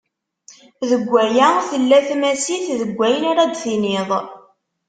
Deg 0.89 1.03
waya 1.13 1.49
tella 1.69 1.97
tmasit 2.07 2.65
deg 2.79 2.91
wayen 2.97 3.23
ara 3.31 3.43
d-tiniḍ. 3.47 4.09